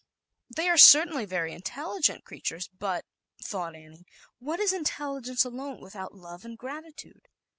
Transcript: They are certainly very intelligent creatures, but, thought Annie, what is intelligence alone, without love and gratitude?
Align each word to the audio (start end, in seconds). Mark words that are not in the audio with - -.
They 0.55 0.67
are 0.67 0.79
certainly 0.79 1.25
very 1.25 1.53
intelligent 1.53 2.23
creatures, 2.25 2.67
but, 2.79 3.05
thought 3.43 3.75
Annie, 3.75 4.07
what 4.39 4.59
is 4.59 4.73
intelligence 4.73 5.45
alone, 5.45 5.79
without 5.79 6.15
love 6.15 6.43
and 6.43 6.57
gratitude? 6.57 7.27